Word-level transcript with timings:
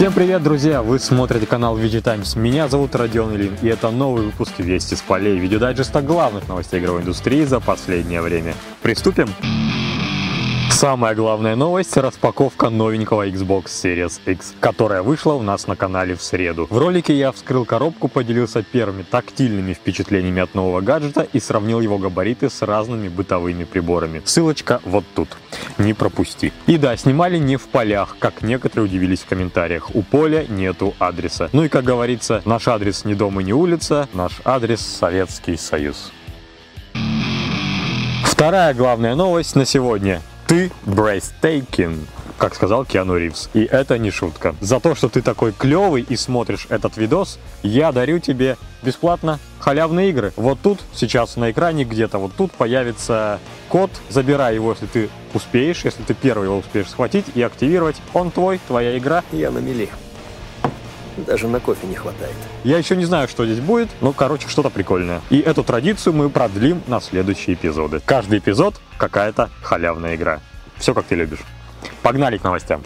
Всем 0.00 0.14
привет, 0.14 0.42
друзья! 0.42 0.80
Вы 0.80 0.98
смотрите 0.98 1.44
канал 1.44 1.78
VG 1.78 2.00
Times. 2.00 2.34
Меня 2.34 2.68
зовут 2.68 2.94
Родион 2.94 3.34
Ильин, 3.34 3.54
и 3.60 3.68
это 3.68 3.90
новый 3.90 4.24
выпуск 4.24 4.52
«Вести 4.56 4.94
с 4.94 5.02
полей» 5.02 5.38
видеодайджеста 5.38 6.00
главных 6.00 6.48
новостей 6.48 6.80
игровой 6.80 7.02
индустрии 7.02 7.44
за 7.44 7.60
последнее 7.60 8.22
время. 8.22 8.54
Приступим! 8.80 9.28
Самая 10.80 11.14
главная 11.14 11.56
новость– 11.56 11.94
распаковка 11.98 12.70
новенького 12.70 13.28
Xbox 13.28 13.64
Series 13.66 14.18
X, 14.24 14.54
которая 14.60 15.02
вышла 15.02 15.34
у 15.34 15.42
нас 15.42 15.66
на 15.66 15.76
канале 15.76 16.14
в 16.14 16.22
среду. 16.22 16.66
В 16.70 16.78
ролике 16.78 17.14
я 17.14 17.32
вскрыл 17.32 17.66
коробку, 17.66 18.08
поделился 18.08 18.62
первыми 18.62 19.02
тактильными 19.02 19.74
впечатлениями 19.74 20.40
от 20.40 20.54
нового 20.54 20.80
гаджета 20.80 21.26
и 21.34 21.38
сравнил 21.38 21.80
его 21.80 21.98
габариты 21.98 22.48
с 22.48 22.62
разными 22.62 23.08
бытовыми 23.08 23.64
приборами. 23.64 24.22
Ссылочка 24.24 24.80
вот 24.86 25.04
тут. 25.14 25.28
Не 25.76 25.92
пропусти. 25.92 26.50
И 26.66 26.78
да, 26.78 26.96
снимали 26.96 27.36
не 27.36 27.58
в 27.58 27.68
полях, 27.68 28.16
как 28.18 28.40
некоторые 28.40 28.86
удивились 28.86 29.20
в 29.20 29.26
комментариях. 29.26 29.94
У 29.94 30.00
поля 30.00 30.46
нету 30.48 30.94
адреса. 30.98 31.50
Ну 31.52 31.64
и 31.64 31.68
как 31.68 31.84
говорится, 31.84 32.40
наш 32.46 32.68
адрес 32.68 33.04
не 33.04 33.14
дом 33.14 33.38
и 33.38 33.44
не 33.44 33.52
улица, 33.52 34.08
наш 34.14 34.40
адрес 34.46 34.80
Советский 34.80 35.58
Союз. 35.58 36.10
Вторая 38.24 38.72
главная 38.72 39.14
новость 39.14 39.56
на 39.56 39.66
сегодня. 39.66 40.22
Ты 40.50 40.72
breathtaking, 40.84 42.08
как 42.36 42.56
сказал 42.56 42.84
Киану 42.84 43.16
Ривз. 43.16 43.48
И 43.54 43.62
это 43.62 43.98
не 43.98 44.10
шутка. 44.10 44.56
За 44.60 44.80
то, 44.80 44.96
что 44.96 45.08
ты 45.08 45.22
такой 45.22 45.52
клевый 45.52 46.02
и 46.02 46.16
смотришь 46.16 46.66
этот 46.70 46.96
видос, 46.96 47.38
я 47.62 47.92
дарю 47.92 48.18
тебе 48.18 48.56
бесплатно 48.82 49.38
халявные 49.60 50.10
игры. 50.10 50.32
Вот 50.34 50.58
тут, 50.60 50.80
сейчас 50.92 51.36
на 51.36 51.52
экране, 51.52 51.84
где-то 51.84 52.18
вот 52.18 52.32
тут 52.36 52.50
появится 52.50 53.38
код. 53.68 53.92
Забирай 54.08 54.56
его, 54.56 54.72
если 54.72 54.86
ты 54.86 55.08
успеешь, 55.34 55.84
если 55.84 56.02
ты 56.02 56.14
первый 56.14 56.46
его 56.46 56.58
успеешь 56.58 56.88
схватить 56.88 57.26
и 57.36 57.42
активировать. 57.42 58.02
Он 58.12 58.32
твой, 58.32 58.58
твоя 58.66 58.98
игра. 58.98 59.22
Я 59.30 59.52
на 59.52 59.58
мели. 59.58 59.88
Даже 61.16 61.48
на 61.48 61.60
кофе 61.60 61.86
не 61.86 61.94
хватает. 61.94 62.34
Я 62.64 62.78
еще 62.78 62.96
не 62.96 63.04
знаю, 63.04 63.28
что 63.28 63.44
здесь 63.44 63.60
будет, 63.60 63.88
но, 64.00 64.12
короче, 64.12 64.48
что-то 64.48 64.70
прикольное. 64.70 65.20
И 65.30 65.38
эту 65.38 65.62
традицию 65.64 66.14
мы 66.14 66.28
продлим 66.28 66.82
на 66.86 67.00
следующие 67.00 67.54
эпизоды. 67.54 68.00
Каждый 68.04 68.38
эпизод 68.38 68.80
какая-то 68.96 69.50
халявная 69.62 70.16
игра. 70.16 70.40
Все, 70.80 70.94
как 70.94 71.04
ты 71.04 71.14
любишь. 71.14 71.40
Погнали 72.02 72.38
к 72.38 72.42
новостям. 72.42 72.82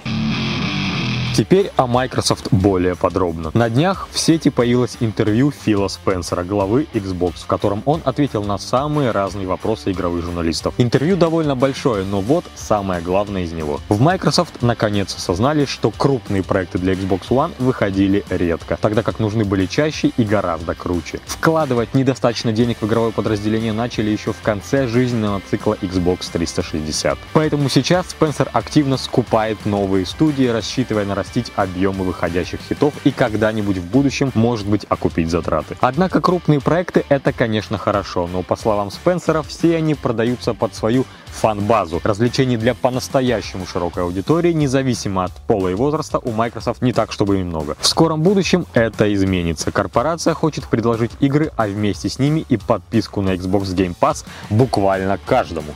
Теперь 1.34 1.72
о 1.76 1.88
Microsoft 1.88 2.52
более 2.52 2.94
подробно. 2.94 3.50
На 3.54 3.68
днях 3.68 4.06
в 4.12 4.20
сети 4.20 4.50
появилось 4.50 4.98
интервью 5.00 5.50
Фила 5.50 5.88
Спенсера, 5.88 6.44
главы 6.44 6.86
Xbox, 6.94 7.38
в 7.42 7.46
котором 7.46 7.82
он 7.86 8.02
ответил 8.04 8.44
на 8.44 8.56
самые 8.56 9.10
разные 9.10 9.48
вопросы 9.48 9.90
игровых 9.90 10.22
журналистов. 10.22 10.74
Интервью 10.78 11.16
довольно 11.16 11.56
большое, 11.56 12.04
но 12.04 12.20
вот 12.20 12.44
самое 12.54 13.00
главное 13.02 13.42
из 13.42 13.52
него. 13.52 13.80
В 13.88 14.00
Microsoft 14.00 14.62
наконец 14.62 15.12
осознали, 15.16 15.64
что 15.64 15.90
крупные 15.90 16.44
проекты 16.44 16.78
для 16.78 16.92
Xbox 16.92 17.22
One 17.30 17.50
выходили 17.58 18.24
редко, 18.30 18.78
тогда 18.80 19.02
как 19.02 19.18
нужны 19.18 19.44
были 19.44 19.66
чаще 19.66 20.12
и 20.16 20.22
гораздо 20.22 20.76
круче. 20.76 21.18
Вкладывать 21.26 21.94
недостаточно 21.94 22.52
денег 22.52 22.80
в 22.80 22.86
игровое 22.86 23.10
подразделение 23.10 23.72
начали 23.72 24.10
еще 24.10 24.32
в 24.32 24.40
конце 24.40 24.86
жизненного 24.86 25.42
цикла 25.50 25.76
Xbox 25.82 26.30
360. 26.32 27.18
Поэтому 27.32 27.68
сейчас 27.68 28.10
Спенсер 28.10 28.48
активно 28.52 28.96
скупает 28.96 29.66
новые 29.66 30.06
студии, 30.06 30.46
рассчитывая 30.46 31.04
на 31.04 31.23
нарастить 31.24 31.52
объемы 31.56 32.04
выходящих 32.04 32.60
хитов 32.68 32.94
и 33.04 33.10
когда-нибудь 33.10 33.78
в 33.78 33.84
будущем, 33.84 34.30
может 34.34 34.66
быть, 34.66 34.84
окупить 34.88 35.30
затраты. 35.30 35.76
Однако 35.80 36.20
крупные 36.20 36.60
проекты 36.60 37.04
это, 37.08 37.32
конечно, 37.32 37.78
хорошо, 37.78 38.26
но 38.26 38.42
по 38.42 38.56
словам 38.56 38.90
Спенсера, 38.90 39.42
все 39.42 39.76
они 39.76 39.94
продаются 39.94 40.54
под 40.54 40.74
свою 40.74 41.04
фан-базу. 41.26 42.00
Развлечений 42.04 42.56
для 42.56 42.74
по-настоящему 42.74 43.66
широкой 43.66 44.04
аудитории, 44.04 44.52
независимо 44.52 45.24
от 45.24 45.32
пола 45.32 45.68
и 45.68 45.74
возраста, 45.74 46.18
у 46.18 46.30
Microsoft 46.30 46.82
не 46.82 46.92
так, 46.92 47.12
чтобы 47.12 47.40
и 47.40 47.42
много. 47.42 47.76
В 47.80 47.86
скором 47.86 48.22
будущем 48.22 48.66
это 48.74 49.12
изменится. 49.12 49.72
Корпорация 49.72 50.34
хочет 50.34 50.66
предложить 50.68 51.12
игры, 51.20 51.50
а 51.56 51.66
вместе 51.66 52.08
с 52.08 52.18
ними 52.18 52.44
и 52.48 52.56
подписку 52.56 53.20
на 53.20 53.34
Xbox 53.34 53.74
Game 53.74 53.94
Pass 53.98 54.24
буквально 54.50 55.18
каждому. 55.26 55.74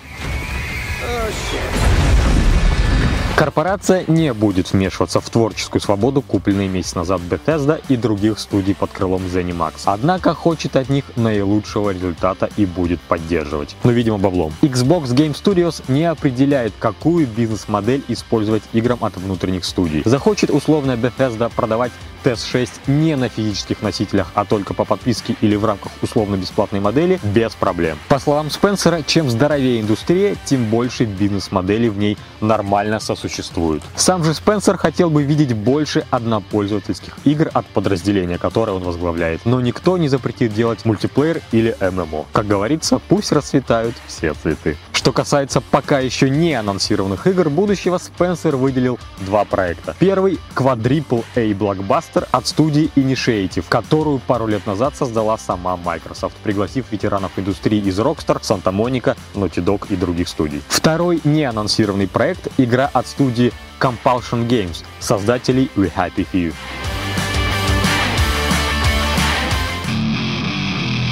Oh, 1.01 1.31
shit. 1.31 1.88
Корпорация 3.39 4.03
не 4.09 4.35
будет 4.35 4.73
вмешиваться 4.73 5.21
в 5.21 5.31
творческую 5.31 5.81
свободу, 5.81 6.23
купленной 6.23 6.67
месяц 6.67 6.97
назад 6.97 7.21
Bethesda 7.21 7.81
и 7.89 7.97
других 7.97 8.41
студий 8.41 8.75
под 8.75 8.91
крылом 8.91 9.23
ZeniMax. 9.27 9.75
Однако 9.85 10.35
хочет 10.35 10.75
от 10.75 10.89
них 10.89 11.05
наилучшего 11.15 11.91
результата 11.91 12.51
и 12.57 12.67
будет 12.67 13.01
поддерживать. 13.01 13.77
Но, 13.85 13.93
видимо, 13.93 14.19
баблом. 14.19 14.53
Xbox 14.61 15.15
Game 15.15 15.37
Studios 15.41 15.85
не 15.87 16.03
определяет, 16.03 16.73
какую 16.81 17.29
бизнес-модель 17.29 18.03
использовать 18.09 18.65
играм 18.73 19.05
от 19.05 19.17
внутренних 19.17 19.65
студий. 19.65 20.03
Захочет 20.05 20.51
условная 20.51 20.97
Bethesda 20.97 21.49
продавать 21.55 21.93
TES-6 22.25 22.69
не 22.89 23.17
на 23.17 23.29
физических 23.29 23.83
носителях, 23.83 24.33
а 24.35 24.45
только 24.45 24.75
по 24.75 24.85
подписке 24.85 25.37
или 25.41 25.55
в 25.57 25.65
рамках 25.65 25.93
условно-бесплатной 26.03 26.81
модели, 26.81 27.21
без 27.23 27.55
проблем. 27.55 27.99
По 28.09 28.19
словам 28.19 28.51
Спенсера, 28.51 29.03
чем 29.03 29.31
здоровее 29.31 29.81
индустрия, 29.81 30.37
тем 30.45 30.65
больше 30.65 31.05
бизнес-моделей 31.05 31.89
в 31.89 31.99
ней 31.99 32.19
нормально 32.41 32.99
сосуществуют. 33.29 33.83
Сам 33.97 34.25
же 34.25 34.35
Спенсер 34.35 34.77
хотел 34.77 35.11
бы 35.11 35.23
видеть 35.23 35.55
больше 35.55 36.05
однопользовательских 36.11 37.17
игр 37.25 37.51
от 37.53 37.67
подразделения, 37.67 38.39
которое 38.39 38.73
он 38.73 38.83
возглавляет. 38.83 39.45
Но 39.45 39.61
никто 39.61 39.99
не 39.99 40.09
запретит 40.09 40.55
делать 40.55 40.85
мультиплеер 40.85 41.43
или 41.53 41.77
ММО. 41.81 42.27
Как 42.33 42.47
говорится, 42.47 43.01
пусть 43.09 43.33
расцветают 43.33 43.95
все 44.07 44.35
цветы. 44.35 44.77
Что 44.99 45.13
касается 45.13 45.61
пока 45.61 46.01
еще 46.01 46.29
не 46.29 46.55
анонсированных 46.55 47.29
игр 47.29 47.51
будущего, 47.51 47.99
Спенсер 47.99 48.57
выделил 48.57 48.99
два 49.21 49.45
проекта. 49.45 49.95
Первый— 50.01 50.41
Quadruple 50.57 51.25
A 51.37 51.55
блокбастер 51.55 52.27
от 52.33 52.49
студии 52.49 52.91
Initiative, 52.97 53.65
которую 53.69 54.19
пару 54.19 54.49
лет 54.49 54.67
назад 54.67 54.97
создала 54.97 55.39
сама 55.39 55.77
Microsoft, 55.77 56.35
пригласив 56.43 56.87
ветеранов 56.91 57.31
индустрии 57.37 57.79
из 57.79 57.97
Rockstar, 58.01 58.41
Santa 58.41 58.73
Monica, 58.73 59.17
Naughty 59.35 59.65
Dog 59.65 59.87
и 59.89 59.95
других 59.95 60.27
студий. 60.27 60.63
Второй 60.67 61.21
неанонсированный 61.23 62.09
проект— 62.09 62.49
игра 62.59 62.91
от 62.93 63.07
студии 63.07 63.53
Compulsion 63.79 64.49
Games, 64.49 64.83
создателей 64.99 65.71
We 65.77 65.93
Happy 65.95 66.27
Few. 66.33 66.53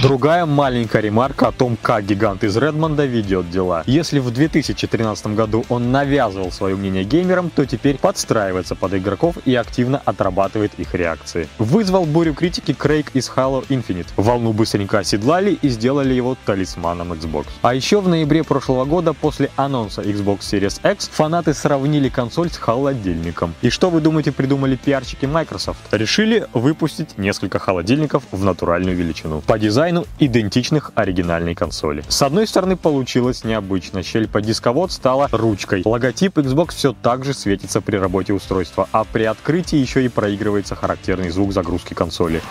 Другая 0.07 0.47
маленькая 0.47 1.03
ремарка 1.03 1.49
о 1.49 1.53
том, 1.53 1.77
как 1.83 2.07
гигант 2.07 2.45
из 2.45 2.57
Редмонда 2.57 3.07
ведет 3.07 3.51
дела. 3.51 3.83
Если 3.87 4.21
в 4.21 4.31
2013 4.31 5.35
году 5.35 5.65
он 5.69 5.91
навязывал 5.91 6.53
свое 6.53 6.77
мнение 6.77 7.03
геймерам, 7.03 7.51
то 7.51 7.67
теперь 7.67 7.99
подстраивается 7.99 8.77
под 8.77 8.95
игроков 8.95 9.35
и 9.45 9.57
активно 9.57 10.01
отрабатывает 10.05 10.79
их 10.79 10.95
реакции. 10.95 11.49
Вызвал 11.59 12.05
бурю 12.05 12.35
критики 12.35 12.73
Крейг 12.73 13.17
из 13.17 13.29
Halo 13.35 13.67
Infinite. 13.67 14.07
Волну 14.17 14.53
быстренько 14.53 15.01
оседлали 15.01 15.59
и 15.61 15.69
сделали 15.69 16.15
его 16.15 16.37
талисманом 16.47 17.13
Xbox. 17.13 17.47
А 17.63 17.75
еще 17.75 18.01
в 18.01 18.07
ноябре 18.07 18.45
прошлого 18.45 18.85
года, 18.85 19.13
после 19.13 19.51
анонса 19.57 20.03
Xbox 20.03 20.39
Series 20.43 20.89
X, 20.89 21.09
фанаты 21.09 21.53
сравнили 21.53 22.11
консоль 22.11 22.51
с 22.53 22.59
холодильником. 22.59 23.55
И 23.61 23.71
что 23.71 23.91
вы 23.91 24.01
думаете 24.01 24.31
придумали 24.31 24.77
пиарщики 24.77 25.27
Microsoft? 25.27 25.81
Решили 25.91 26.47
выпустить 26.53 27.19
несколько 27.19 27.59
холодильников 27.59 28.23
в 28.31 28.45
натуральную 28.45 28.97
величину. 28.97 29.41
По 29.41 29.59
дизайну 29.59 29.96
дизайну 29.97 30.07
идентичных 30.19 30.93
оригинальной 30.95 31.55
консоли. 31.55 32.05
С 32.09 32.23
одной 32.23 32.47
стороны 32.47 32.77
получилось 32.77 33.45
необычно, 33.45 34.03
щель 34.03 34.29
под 34.29 34.45
дисковод 34.45 34.93
стала 34.93 35.29
ручкой. 35.33 35.83
Логотип 35.85 36.39
Xbox 36.39 36.75
все 36.75 36.95
так 37.03 37.25
же 37.25 37.35
светится 37.35 37.81
при 37.81 37.97
работе 37.97 38.33
устройства, 38.33 38.89
а 38.93 39.05
при 39.05 39.25
открытии 39.25 39.79
еще 39.79 40.05
и 40.05 40.09
проигрывается 40.09 40.75
характерный 40.75 41.31
звук 41.31 41.53
загрузки 41.53 41.95
консоли. 41.95 42.43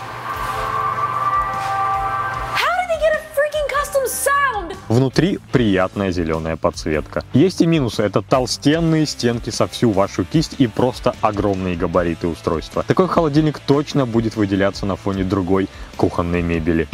Внутри 4.88 5.40
приятная 5.50 6.12
зеленая 6.12 6.56
подсветка. 6.56 7.24
Есть 7.32 7.60
и 7.60 7.66
минусы. 7.66 8.02
Это 8.02 8.22
толстенные 8.22 9.06
стенки 9.06 9.50
со 9.50 9.66
всю 9.66 9.90
вашу 9.90 10.24
кисть 10.24 10.54
и 10.58 10.66
просто 10.66 11.14
огромные 11.20 11.76
габариты 11.76 12.28
устройства. 12.28 12.84
Такой 12.86 13.08
холодильник 13.08 13.58
точно 13.58 14.06
будет 14.06 14.36
выделяться 14.36 14.86
на 14.86 14.96
фоне 14.96 15.24
другой 15.24 15.68
кухонной 15.96 16.42
мебели. 16.42 16.88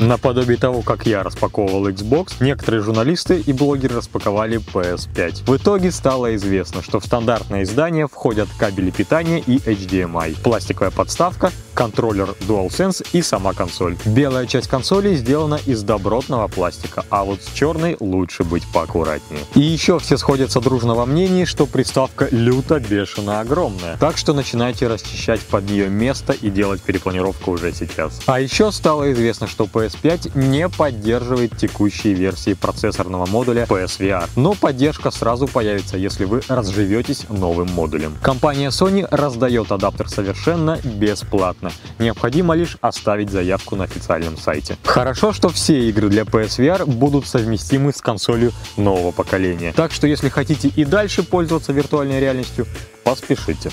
Наподобие 0.00 0.58
того, 0.58 0.82
как 0.82 1.06
я 1.06 1.22
распаковывал 1.22 1.88
Xbox, 1.88 2.34
некоторые 2.40 2.82
журналисты 2.82 3.40
и 3.40 3.52
блогеры 3.54 3.96
распаковали 3.96 4.58
PS5. 4.58 5.46
В 5.46 5.56
итоге 5.56 5.90
стало 5.90 6.36
известно, 6.36 6.82
что 6.82 7.00
в 7.00 7.06
стандартное 7.06 7.62
издание 7.62 8.06
входят 8.06 8.48
кабели 8.58 8.90
питания 8.90 9.38
и 9.38 9.56
HDMI, 9.56 10.36
пластиковая 10.42 10.90
подставка, 10.90 11.50
контроллер 11.72 12.34
DualSense 12.46 13.06
и 13.12 13.22
сама 13.22 13.54
консоль. 13.54 13.96
Белая 14.04 14.46
часть 14.46 14.68
консоли 14.68 15.14
сделана 15.14 15.58
из 15.66 15.82
добротного 15.82 16.48
пластика, 16.48 17.04
а 17.08 17.24
вот 17.24 17.42
с 17.42 17.52
черной 17.52 17.96
лучше 18.00 18.44
быть 18.44 18.64
поаккуратнее. 18.72 19.42
И 19.54 19.60
еще 19.60 19.98
все 19.98 20.18
сходятся 20.18 20.60
дружно 20.60 20.94
во 20.94 21.06
мнении, 21.06 21.44
что 21.44 21.66
приставка 21.66 22.28
люто 22.30 22.80
бешено 22.80 23.40
огромная. 23.40 23.96
Так 23.98 24.18
что 24.18 24.34
начинайте 24.34 24.88
расчищать 24.88 25.40
под 25.40 25.70
нее 25.70 25.88
место 25.88 26.34
и 26.34 26.50
делать 26.50 26.82
перепланировку 26.82 27.52
уже 27.52 27.72
сейчас. 27.72 28.20
А 28.26 28.40
еще 28.40 28.72
стало 28.72 29.12
известно, 29.12 29.46
что 29.46 29.66
PS5 29.86 30.32
не 30.34 30.68
поддерживает 30.68 31.56
текущие 31.56 32.14
версии 32.14 32.54
процессорного 32.54 33.26
модуля 33.26 33.64
PSVR, 33.64 34.28
но 34.36 34.54
поддержка 34.54 35.10
сразу 35.10 35.46
появится, 35.46 35.96
если 35.96 36.24
вы 36.24 36.42
разживетесь 36.48 37.26
новым 37.28 37.68
модулем. 37.72 38.16
Компания 38.22 38.68
Sony 38.68 39.06
раздает 39.10 39.70
адаптер 39.70 40.08
совершенно 40.08 40.78
бесплатно. 40.82 41.70
Необходимо 41.98 42.54
лишь 42.54 42.76
оставить 42.80 43.30
заявку 43.30 43.76
на 43.76 43.84
официальном 43.84 44.36
сайте. 44.36 44.76
Хорошо, 44.84 45.32
что 45.32 45.48
все 45.48 45.88
игры 45.88 46.08
для 46.08 46.22
PSVR 46.22 46.86
будут 46.86 47.26
совместимы 47.26 47.92
с 47.92 48.00
консолью 48.00 48.52
нового 48.76 49.12
поколения. 49.12 49.72
Так 49.74 49.92
что 49.92 50.06
если 50.06 50.28
хотите 50.28 50.68
и 50.68 50.84
дальше 50.84 51.22
пользоваться 51.22 51.72
виртуальной 51.72 52.20
реальностью, 52.20 52.66
поспешите. 53.04 53.70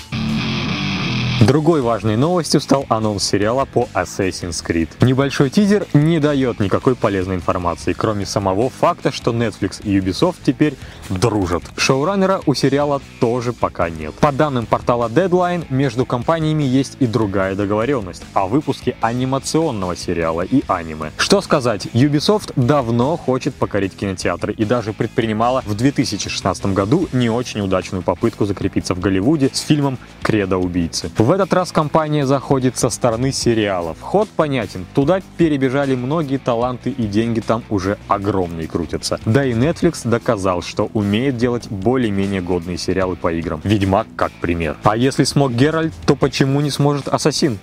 Другой 1.46 1.82
важной 1.82 2.16
новостью 2.16 2.58
стал 2.58 2.86
анонс 2.88 3.22
сериала 3.22 3.66
по 3.66 3.86
Assassin's 3.92 4.64
Creed. 4.66 4.88
Небольшой 5.02 5.50
тизер 5.50 5.86
не 5.92 6.18
дает 6.18 6.58
никакой 6.58 6.96
полезной 6.96 7.34
информации, 7.34 7.92
кроме 7.92 8.24
самого 8.24 8.70
факта, 8.70 9.12
что 9.12 9.30
Netflix 9.30 9.82
и 9.82 9.98
Ubisoft 9.98 10.36
теперь 10.42 10.74
дружат. 11.10 11.62
Шоураннера 11.76 12.40
у 12.46 12.54
сериала 12.54 13.02
тоже 13.20 13.52
пока 13.52 13.90
нет. 13.90 14.14
По 14.14 14.32
данным 14.32 14.64
портала 14.64 15.10
Deadline, 15.10 15.66
между 15.68 16.06
компаниями 16.06 16.62
есть 16.62 16.96
и 16.98 17.06
другая 17.06 17.54
договоренность 17.54 18.22
о 18.32 18.46
выпуске 18.46 18.96
анимационного 19.02 19.96
сериала 19.96 20.40
и 20.40 20.62
аниме. 20.66 21.12
Что 21.18 21.42
сказать, 21.42 21.88
Ubisoft 21.92 22.54
давно 22.56 23.18
хочет 23.18 23.54
покорить 23.54 23.94
кинотеатры 23.94 24.54
и 24.54 24.64
даже 24.64 24.94
предпринимала 24.94 25.62
в 25.66 25.74
2016 25.74 26.66
году 26.72 27.06
не 27.12 27.28
очень 27.28 27.60
удачную 27.60 28.02
попытку 28.02 28.46
закрепиться 28.46 28.94
в 28.94 29.00
Голливуде 29.00 29.50
с 29.52 29.60
фильмом 29.60 29.98
«Кредо 30.22 30.56
убийцы». 30.56 31.10
В 31.18 31.33
этот 31.34 31.52
раз 31.52 31.72
компания 31.72 32.26
заходит 32.26 32.78
со 32.78 32.90
стороны 32.90 33.32
сериалов. 33.32 34.00
Ход 34.00 34.28
понятен. 34.28 34.86
Туда 34.94 35.20
перебежали 35.36 35.94
многие 35.94 36.38
таланты 36.38 36.90
и 36.90 37.04
деньги 37.04 37.40
там 37.40 37.62
уже 37.68 37.98
огромные 38.08 38.66
крутятся. 38.66 39.20
Да 39.26 39.44
и 39.44 39.52
Netflix 39.52 40.08
доказал, 40.08 40.62
что 40.62 40.90
умеет 40.94 41.36
делать 41.36 41.68
более-менее 41.68 42.40
годные 42.40 42.78
сериалы 42.78 43.16
по 43.16 43.32
играм. 43.32 43.60
Ведьмак 43.64 44.06
как 44.16 44.32
пример. 44.32 44.76
А 44.84 44.96
если 44.96 45.24
смог 45.24 45.52
Геральт, 45.52 45.92
то 46.06 46.16
почему 46.16 46.60
не 46.60 46.70
сможет 46.70 47.08
Ассасин? 47.08 47.58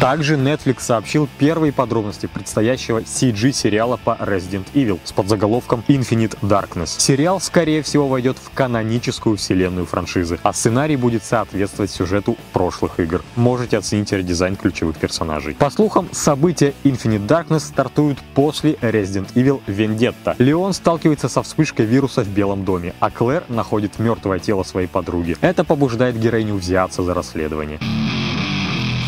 Также 0.00 0.36
Netflix 0.36 0.82
сообщил 0.82 1.28
первые 1.38 1.72
подробности 1.72 2.26
предстоящего 2.26 3.00
CG-сериала 3.00 3.98
по 4.02 4.12
Resident 4.20 4.66
Evil 4.72 5.00
с 5.02 5.10
подзаголовком 5.10 5.82
Infinite 5.88 6.38
Darkness. 6.40 7.00
Сериал, 7.00 7.40
скорее 7.40 7.82
всего, 7.82 8.06
войдет 8.06 8.36
в 8.38 8.50
каноническую 8.54 9.36
вселенную 9.36 9.86
франшизы, 9.86 10.38
а 10.44 10.52
сценарий 10.52 10.94
будет 10.94 11.24
соответствовать 11.24 11.90
сюжету 11.90 12.36
прошлых 12.52 13.00
игр. 13.00 13.24
Можете 13.34 13.76
оценить 13.76 14.12
редизайн 14.12 14.54
ключевых 14.54 14.96
персонажей. 14.98 15.56
По 15.56 15.68
слухам, 15.68 16.08
события 16.12 16.74
Infinite 16.84 17.26
Darkness 17.26 17.60
стартуют 17.60 18.18
после 18.34 18.74
Resident 18.74 19.32
Evil 19.34 19.60
Vendetta. 19.66 20.36
Леон 20.38 20.74
сталкивается 20.74 21.28
со 21.28 21.42
вспышкой 21.42 21.86
вируса 21.86 22.22
в 22.22 22.28
Белом 22.28 22.64
доме, 22.64 22.94
а 23.00 23.10
Клэр 23.10 23.42
находит 23.48 23.98
мертвое 23.98 24.38
тело 24.38 24.62
своей 24.62 24.86
подруги. 24.86 25.36
Это 25.40 25.64
побуждает 25.64 26.16
героиню 26.16 26.54
взяться 26.54 27.02
за 27.02 27.14
расследование. 27.14 27.80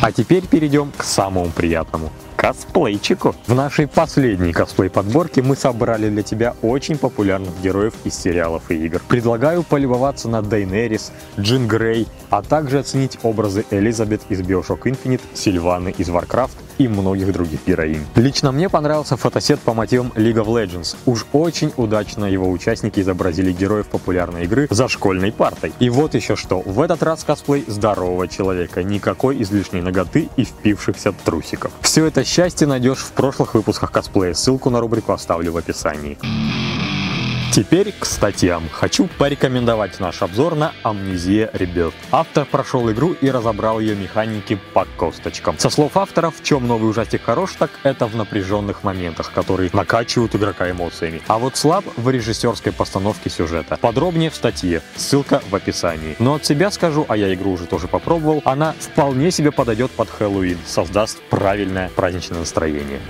А 0.01 0.13
теперь 0.13 0.47
перейдем 0.47 0.93
к 0.97 1.05
самому 1.05 1.51
приятному 1.51 2.11
косплейчику. 2.37 3.35
В 3.47 3.55
нашей 3.55 3.87
последней 3.87 4.55
косплей-подборке 4.55 5.43
мы 5.43 5.57
собрали 5.57 6.09
для 6.09 6.23
тебя 6.23 6.55
очень 6.63 6.97
популярных 6.97 7.61
героев 7.61 7.93
из 8.05 8.15
сериалов 8.15 8.71
и 8.71 8.77
игр. 8.87 9.03
Предлагаю 9.09 9.63
полюбоваться 9.63 10.27
на 10.27 10.41
Дейнерис, 10.41 11.13
Джин 11.39 11.69
Грей, 11.69 12.09
а 12.31 12.41
также 12.41 12.79
оценить 12.79 13.19
образы 13.23 13.67
Элизабет 13.71 14.23
из 14.31 14.41
Bioshock 14.41 14.85
Infinite, 14.85 15.21
Сильваны 15.35 15.91
из 15.91 16.09
Warcraft 16.09 16.57
и 16.81 16.89
многих 16.89 17.31
других 17.33 17.61
героинь. 17.67 18.07
Лично 18.15 18.53
мне 18.53 18.71
понравился 18.71 19.19
фотосет 19.19 19.61
по 19.61 19.75
мотивам 19.75 20.13
League 20.17 20.43
of 20.43 20.47
Legends. 20.47 20.97
Уж 21.05 21.27
очень 21.33 21.73
удачно 21.77 22.25
его 22.25 22.51
участники 22.51 23.01
изобразили 23.01 23.53
героев 23.53 23.87
популярной 23.87 24.45
игры 24.45 24.67
за 24.71 24.89
школьной 24.89 25.31
партой. 25.31 25.75
И 25.79 25.91
вот 25.91 26.15
еще 26.15 26.37
что, 26.37 26.63
в 26.63 26.81
этот 26.81 27.03
раз 27.03 27.23
косплей 27.23 27.65
здорового 27.67 28.29
человека, 28.29 28.83
никакой 28.83 29.43
излишней 29.43 29.83
ноготы 29.83 30.31
и 30.37 30.45
впившихся 30.45 31.13
трусиков. 31.13 31.71
Все 31.83 32.07
это 32.07 32.25
счастье 32.25 32.67
найдешь 32.67 33.01
в 33.01 33.13
прошлых 33.13 33.53
выпусках 33.55 33.93
косплея, 33.93 34.33
ссылку 34.33 34.71
на 34.71 34.81
рубрику 34.81 35.13
оставлю 35.13 35.53
в 35.53 35.59
описании. 35.59 36.17
Теперь 37.53 37.93
к 37.99 38.05
статьям. 38.05 38.69
Хочу 38.71 39.09
порекомендовать 39.19 39.99
наш 39.99 40.23
обзор 40.23 40.55
на 40.55 40.73
Amnesia 40.85 41.53
Rebirth. 41.53 41.95
Автор 42.13 42.45
прошел 42.45 42.89
игру 42.93 43.13
и 43.15 43.29
разобрал 43.29 43.81
ее 43.81 43.97
механики 43.97 44.57
по 44.73 44.85
косточкам. 44.97 45.59
Со 45.59 45.69
слов 45.69 45.97
автора, 45.97 46.31
в 46.31 46.45
чем 46.45 46.69
новый 46.69 46.89
ужастик 46.89 47.25
хорош, 47.25 47.55
так 47.59 47.73
это 47.83 48.07
в 48.07 48.15
напряженных 48.15 48.85
моментах, 48.85 49.33
которые 49.33 49.69
накачивают 49.73 50.37
игрока 50.37 50.71
эмоциями. 50.71 51.23
А 51.27 51.41
вот 51.41 51.57
слаб 51.57 51.85
в 51.97 52.09
режиссерской 52.09 52.71
постановке 52.71 53.31
сюжета. 53.31 53.79
Подробнее 53.81 54.31
в 54.31 54.37
статье, 54.37 54.81
ссылка 54.95 55.43
в 55.51 55.55
описании. 55.57 56.15
Но 56.21 56.35
от 56.35 56.45
себя 56.45 56.71
скажу, 56.71 57.05
а 57.09 57.17
я 57.17 57.35
игру 57.35 57.51
уже 57.51 57.67
тоже 57.67 57.89
попробовал, 57.89 58.43
она 58.45 58.77
вполне 58.79 59.33
себе 59.33 59.51
подойдет 59.51 59.91
под 59.91 60.09
Хэллоуин, 60.09 60.59
создаст 60.67 61.21
правильное 61.31 61.91
праздничное 61.97 62.39
настроение. 62.39 63.01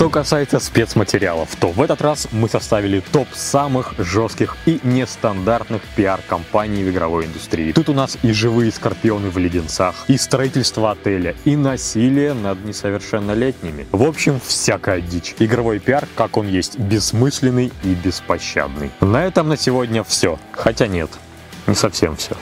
Что 0.00 0.08
касается 0.08 0.60
спецматериалов, 0.60 1.54
то 1.56 1.72
в 1.72 1.82
этот 1.82 2.00
раз 2.00 2.26
мы 2.32 2.48
составили 2.48 3.00
топ 3.12 3.28
самых 3.34 3.92
жестких 3.98 4.56
и 4.64 4.80
нестандартных 4.82 5.82
пиар-компаний 5.94 6.84
в 6.84 6.88
игровой 6.88 7.26
индустрии. 7.26 7.72
Тут 7.72 7.90
у 7.90 7.92
нас 7.92 8.16
и 8.22 8.32
живые 8.32 8.72
скорпионы 8.72 9.28
в 9.28 9.36
леденцах, 9.36 10.06
и 10.08 10.16
строительство 10.16 10.92
отеля, 10.92 11.36
и 11.44 11.54
насилие 11.54 12.32
над 12.32 12.64
несовершеннолетними. 12.64 13.88
В 13.92 14.04
общем, 14.04 14.40
всякая 14.42 15.02
дичь. 15.02 15.34
Игровой 15.38 15.80
пиар, 15.80 16.08
как 16.16 16.38
он 16.38 16.48
есть, 16.48 16.78
бессмысленный 16.78 17.70
и 17.84 17.88
беспощадный. 17.88 18.92
На 19.02 19.26
этом 19.26 19.48
на 19.48 19.58
сегодня 19.58 20.02
все. 20.02 20.38
Хотя 20.52 20.86
нет, 20.86 21.10
не 21.66 21.74
совсем 21.74 22.16
все. 22.16 22.36